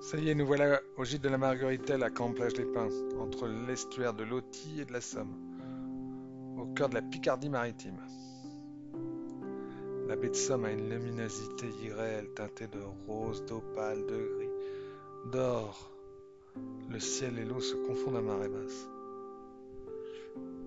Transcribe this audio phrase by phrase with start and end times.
[0.00, 2.88] Ça y est, nous voilà au gîte de la Margueritelle à Camp-Plage-les-Pins,
[3.18, 5.36] entre l'estuaire de l'Authie et de la Somme,
[6.56, 8.00] au cœur de la Picardie maritime.
[10.08, 15.92] La baie de Somme a une luminosité irréelle teintée de rose, d'opale, de gris, d'or.
[16.88, 18.88] Le ciel et l'eau se confondent à marée basse.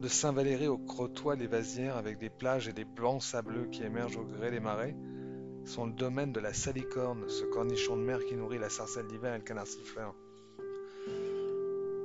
[0.00, 4.16] De Saint-Valéry au Crotoy, les vasières, avec des plages et des blancs sableux qui émergent
[4.16, 4.96] au gré des marées,
[5.68, 9.34] sont le domaine de la salicorne, ce cornichon de mer qui nourrit la sarcelle d'hiver
[9.34, 10.14] et le canard siffleur.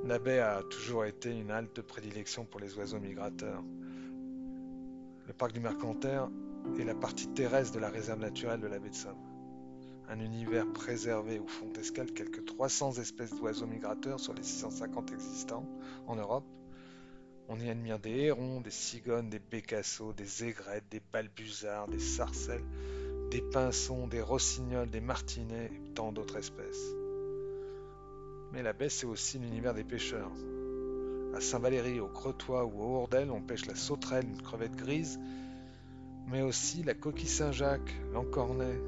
[0.04, 3.62] La baie a toujours été une halte de prédilection pour les oiseaux migrateurs.
[5.26, 6.28] Le parc du Mercantaire
[6.78, 9.16] est la partie terrestre de la réserve naturelle de la baie de Somme.
[10.10, 15.66] Un univers préservé où font escale quelques 300 espèces d'oiseaux migrateurs sur les 650 existants
[16.06, 16.44] en Europe.
[17.48, 22.64] On y admire des hérons, des cigognes, des bécassos, des aigrettes, des balbuzards, des sarcelles,
[23.34, 26.94] des pinsons, des rossignols, des martinets et tant d'autres espèces.
[28.52, 30.30] Mais la baie, c'est aussi l'univers des pêcheurs.
[31.34, 35.18] À Saint-Valéry, au Crotoy ou au Hourdel, on pêche la sauterelle, une crevette grise,
[36.28, 38.80] mais aussi la coquille Saint-Jacques, l'encornet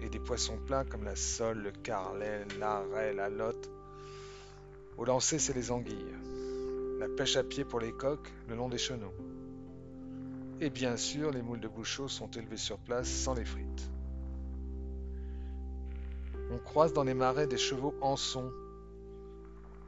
[0.00, 3.68] et des poissons plats comme la sole, le carlet, l'arrêt, la lotte.
[4.96, 6.14] Au lancer, c'est les anguilles.
[7.00, 9.14] La pêche à pied pour les coques le long des chenaux.
[10.60, 13.87] Et bien sûr, les moules de bouchot sont élevés sur place sans les frites.
[16.58, 18.50] On croise dans les marais des chevaux Anson.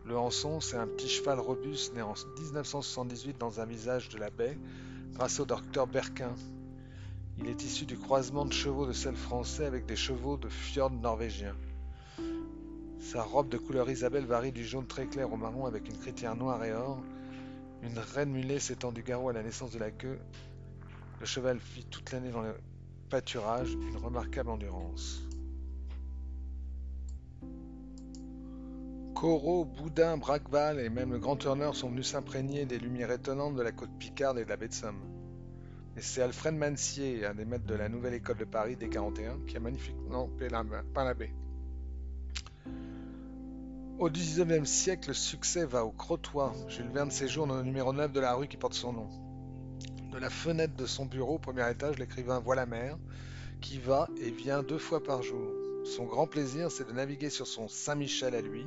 [0.04, 4.30] Le Anson, c'est un petit cheval robuste né en 1978 dans un visage de la
[4.30, 4.56] baie
[5.14, 6.32] grâce au docteur Berquin.
[7.38, 10.92] Il est issu du croisement de chevaux de sel français avec des chevaux de fjord
[10.92, 11.56] norvégiens.
[13.00, 16.36] Sa robe de couleur Isabelle varie du jaune très clair au marron avec une critière
[16.36, 17.02] noire et or.
[17.82, 20.20] Une reine mulet s'étend du garrot à la naissance de la queue
[21.18, 22.54] le cheval vit toute l'année dans le
[23.10, 25.29] pâturage une remarquable endurance.
[29.20, 33.60] Corot, Boudin, Braqueval et même le Grand Turner sont venus s'imprégner des lumières étonnantes de
[33.60, 35.03] la côte Picarde et de la baie de Somme.
[35.98, 39.41] Et c'est Alfred Mancier, un des maîtres de la nouvelle école de Paris des 41,
[39.47, 41.34] qui a magnifiquement peint la baie.
[43.98, 46.52] Au XIXe siècle, le succès va au Crotoy.
[46.69, 49.08] Jules Verne séjourne le numéro 9 de la rue qui porte son nom.
[50.12, 52.97] De la fenêtre de son bureau au premier étage, l'écrivain voit la mer,
[53.60, 55.52] qui va et vient deux fois par jour.
[55.84, 58.66] Son grand plaisir, c'est de naviguer sur son Saint-Michel à lui,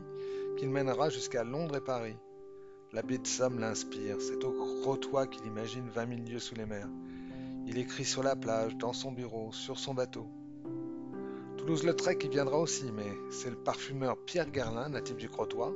[0.57, 2.15] qu'il mènera jusqu'à Londres et Paris.
[2.91, 6.65] La baie de Somme l'inspire, c'est au Crotoy qu'il imagine vingt mille lieues sous les
[6.65, 6.89] mers.
[7.65, 10.27] Il écrit sur la plage, dans son bureau, sur son bateau.
[11.57, 15.73] Toulouse-Lautrec y viendra aussi, mais c'est le parfumeur Pierre Gerlin, natif du Crotoy,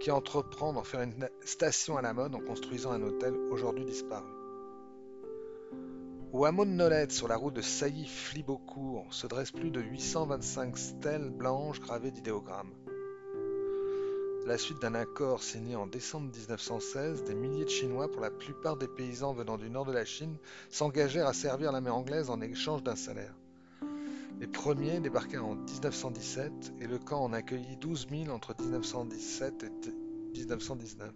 [0.00, 4.26] qui entreprend d'en faire une station à la mode en construisant un hôtel aujourd'hui disparu.
[6.32, 11.30] Au hameau de Nolette, sur la route de Sailly-Flibeaucourt, se dressent plus de 825 stèles
[11.30, 12.74] blanches gravées d'idéogrammes.
[14.48, 18.78] La suite d'un accord signé en décembre 1916, des milliers de Chinois, pour la plupart
[18.78, 20.38] des paysans venant du nord de la Chine,
[20.70, 23.34] s'engagèrent à servir l'armée anglaise en échange d'un salaire.
[24.40, 30.38] Les premiers débarquèrent en 1917 et le camp en accueillit 12 000 entre 1917 et
[30.38, 31.12] 1919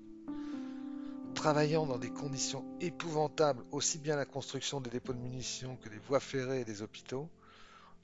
[1.35, 5.99] travaillant dans des conditions épouvantables, aussi bien la construction des dépôts de munitions que des
[6.07, 7.29] voies ferrées et des hôpitaux,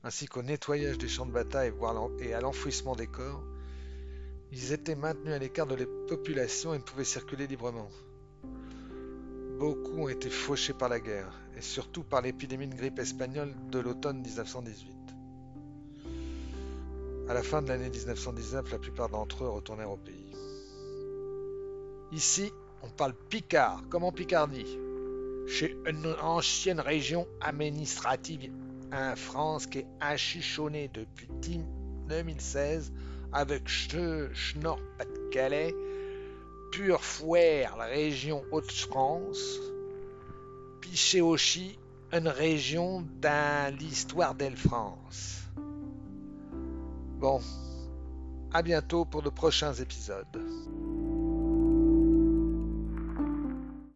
[0.02, 1.72] ainsi qu'au nettoyage des champs de bataille
[2.20, 3.44] et à l'enfouissement des corps,
[4.52, 7.88] ils étaient maintenus à l'écart de la population et ne pouvaient circuler librement.
[9.58, 13.78] Beaucoup ont été fauchés par la guerre, et surtout par l'épidémie de grippe espagnole de
[13.80, 14.94] l'automne 1918.
[17.28, 20.32] À la fin de l'année 1919, la plupart d'entre eux retournèrent au pays.
[22.12, 22.50] Ici,
[22.82, 24.78] on parle Picard, comme en Picardie.
[25.46, 28.50] Chez une ancienne région administrative
[28.92, 31.28] en France qui est achichonnée depuis
[32.08, 32.92] 2016
[33.32, 35.74] avec Schnorr Pas-de-Calais,
[36.72, 39.58] Pure Fouère, la région Haute-France,
[40.80, 41.78] Pichéochi,
[42.12, 45.42] une région dans l'histoire d'Elle-France.
[47.18, 47.40] Bon,
[48.52, 50.26] à bientôt pour de prochains épisodes.